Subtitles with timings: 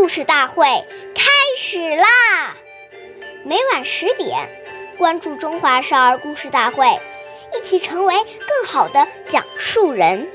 [0.00, 0.64] 故事大会
[1.14, 2.06] 开始啦！
[3.44, 4.48] 每晚十点，
[4.96, 6.86] 关注《中华少儿故事大会》，
[7.54, 10.26] 一起成为更好的讲述人。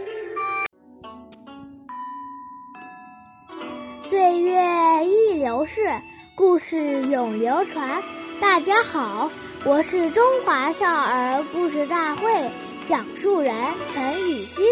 [4.04, 4.62] 岁月
[5.04, 5.92] 易流逝，
[6.36, 8.04] 故事永流传。
[8.40, 9.32] 大家好，
[9.64, 12.52] 我是中华少儿故事大会
[12.86, 13.56] 讲述人
[13.92, 14.64] 陈雨欣。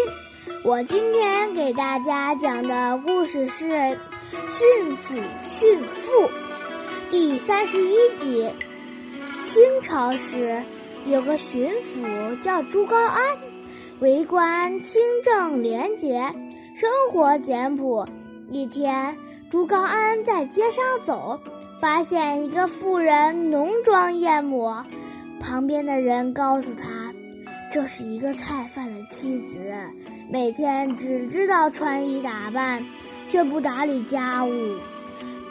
[0.62, 3.66] 我今天给大家讲的故事是
[4.52, 6.12] 《驯辅驯父》
[7.10, 8.50] 第三十一集。
[9.40, 10.62] 清朝时
[11.06, 13.38] 有个巡抚叫朱高安，
[14.00, 16.32] 为官清正廉洁，
[16.74, 18.06] 生活简朴。
[18.48, 19.16] 一天，
[19.50, 21.40] 朱高安在街上走，
[21.80, 24.84] 发现一个妇人浓妆艳抹，
[25.40, 27.12] 旁边的人告诉他。
[27.70, 29.58] 这是一个菜贩的妻子，
[30.30, 32.84] 每天只知道穿衣打扮，
[33.28, 34.78] 却不打理家务。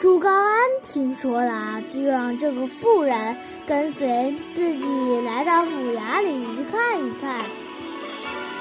[0.00, 4.86] 朱高安听说了，就让这个妇人跟随自己
[5.24, 7.44] 来到府衙里去看一看。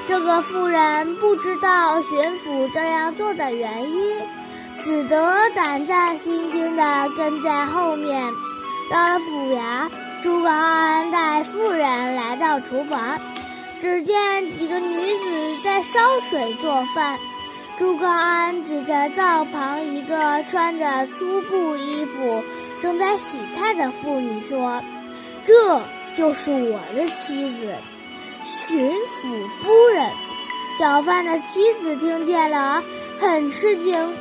[0.05, 4.21] 这个妇人不知道巡抚这样做的原因，
[4.79, 8.31] 只得胆战心惊地跟在后面。
[8.91, 9.89] 到了府衙，
[10.21, 13.19] 朱高安带妇人来到厨房。
[13.83, 17.19] 只见几个女子在烧水做饭，
[17.75, 22.41] 朱高安指着灶旁一个穿着粗布衣服、
[22.79, 24.81] 正在洗菜的妇女说
[25.43, 25.81] ：“这
[26.15, 27.75] 就是我的妻子，
[28.41, 30.09] 巡抚夫人。”
[30.79, 32.81] 小贩的妻子听见了，
[33.19, 34.15] 很吃惊，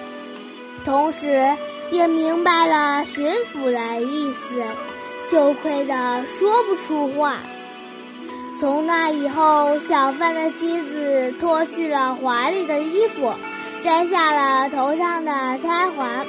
[0.85, 1.57] 同时
[1.93, 4.61] 也明白了巡抚的意思，
[5.21, 7.37] 羞愧的说不出话。
[8.63, 13.35] 从那以后，小贩的妻子脱去了华丽的衣服，
[13.83, 16.25] 摘下了头上的钗环，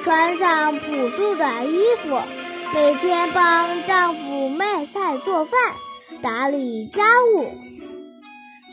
[0.00, 2.22] 穿上朴素的衣服，
[2.72, 5.60] 每天帮丈夫卖菜做饭，
[6.22, 7.48] 打理家务。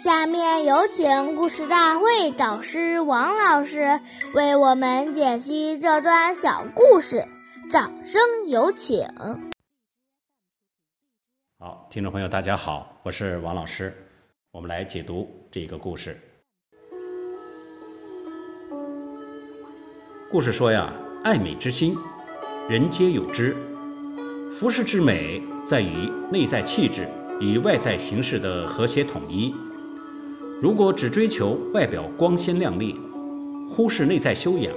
[0.02, 4.00] 下面有请故事大会导师王老师
[4.34, 7.26] 为我们解析这段小故事，
[7.70, 9.06] 掌声有请。
[11.64, 13.94] 好，听众朋友，大家好，我是王老师，
[14.50, 16.20] 我们来解读这个故事。
[20.32, 20.92] 故事说呀，
[21.24, 21.96] 爱美之心，
[22.68, 23.56] 人皆有之。
[24.52, 27.08] 服饰之美，在于内在气质
[27.40, 29.54] 与外在形式的和谐统一。
[30.60, 33.00] 如果只追求外表光鲜亮丽，
[33.70, 34.74] 忽视内在修养，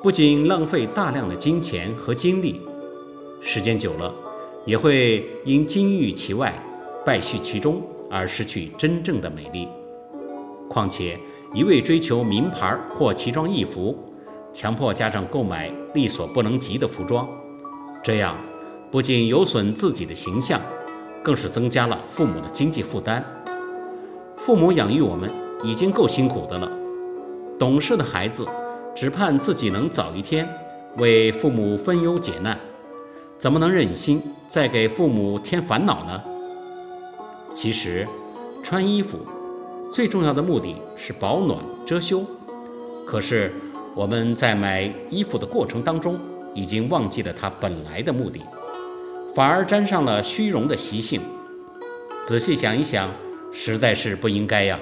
[0.00, 2.60] 不仅浪费大量的金钱和精力，
[3.40, 4.14] 时间久了。
[4.64, 6.54] 也会因金玉其外，
[7.04, 9.68] 败絮其中而失去真正的美丽。
[10.68, 11.18] 况且，
[11.52, 13.96] 一味追求名牌或奇装异服，
[14.52, 17.28] 强迫家长购买力所不能及的服装，
[18.02, 18.36] 这样
[18.90, 20.60] 不仅有损自己的形象，
[21.22, 23.24] 更是增加了父母的经济负担。
[24.36, 25.30] 父母养育我们
[25.62, 26.70] 已经够辛苦的了，
[27.58, 28.46] 懂事的孩子
[28.94, 30.48] 只盼自己能早一天
[30.98, 32.58] 为父母分忧解难。
[33.42, 36.22] 怎么能忍心再给父母添烦恼呢？
[37.52, 38.06] 其实，
[38.62, 39.18] 穿衣服
[39.92, 42.24] 最重要的目的是保暖遮羞。
[43.04, 43.52] 可是
[43.96, 46.20] 我们在买衣服的过程当中，
[46.54, 48.40] 已经忘记了它本来的目的，
[49.34, 51.20] 反而沾上了虚荣的习性。
[52.22, 53.10] 仔细想一想，
[53.52, 54.78] 实在是不应该呀。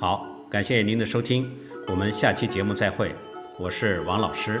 [0.00, 1.48] 好，感谢您的收听，
[1.86, 3.14] 我们下期节目再会。
[3.60, 4.60] 我是王老师。